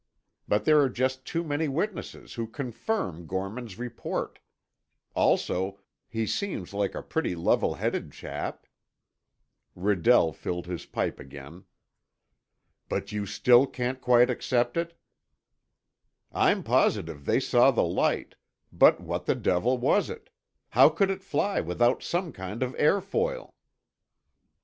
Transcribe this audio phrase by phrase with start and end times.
[0.47, 4.39] But there are just too many witnesses who confirm Gorman's report.
[5.13, 8.65] Also, he seems like a pretty level headed chap."
[9.75, 11.65] Redell filled his pipe again.
[12.89, 14.97] "But you still can't quite accept it?"
[16.31, 20.31] "I'm positive they saw the light—but what the devil was it?
[20.69, 23.53] How could it fly without some kind of airfoil?"